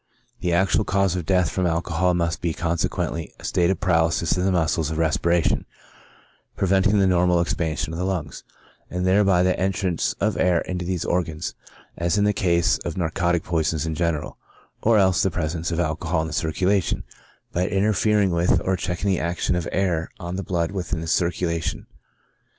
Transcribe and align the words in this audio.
The 0.39 0.51
actual 0.51 0.83
cause 0.83 1.15
of 1.15 1.27
death 1.27 1.51
frorn 1.55 1.67
alcohol 1.69 2.15
must 2.15 2.41
be, 2.41 2.53
consequently, 2.55 3.31
a 3.39 3.43
state 3.43 3.69
of 3.69 3.79
paralysis 3.79 4.35
of 4.35 4.43
the 4.45 4.51
muscles 4.51 4.89
of 4.89 4.97
respiration, 4.97 5.67
preventing 6.57 6.97
the 6.97 7.05
normal 7.05 7.39
expansion 7.39 7.93
of 7.93 7.99
the 7.99 8.03
lungs, 8.05 8.43
and 8.89 9.05
thereby 9.05 9.43
the 9.43 9.55
entrance 9.59 10.13
of 10.19 10.37
air 10.37 10.61
into 10.61 10.85
these 10.85 11.05
organs, 11.05 11.53
as 11.97 12.17
in 12.17 12.23
the 12.23 12.33
case 12.33 12.79
of 12.79 12.97
narcotic 12.97 13.43
poisons 13.43 13.85
in 13.85 13.93
general; 13.93 14.39
or 14.81 14.97
else 14.97 15.21
the 15.21 15.29
presence 15.29 15.69
of 15.71 15.79
alcohol 15.79 16.21
in 16.21 16.27
the 16.29 16.33
circulation, 16.33 17.03
by 17.53 17.67
interfering 17.67 18.31
with 18.31 18.59
or 18.65 18.75
checking 18.75 19.11
the 19.11 19.19
action 19.19 19.55
of 19.55 19.69
air 19.71 20.09
on 20.19 20.35
the 20.35 20.41
blood 20.41 20.71
within 20.71 20.99
the 21.01 21.05
circulation, 21.05 21.81
gives 21.81 21.85
* 21.85 21.85
On 21.85 21.85
the 21.85 22.35
Path 22.37 22.47